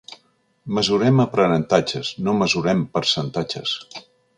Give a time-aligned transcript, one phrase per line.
[0.77, 3.81] “Mesurem aprenentatges, no mesurem percentatges”.